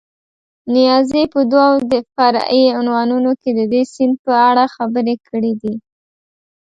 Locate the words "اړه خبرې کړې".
4.49-5.53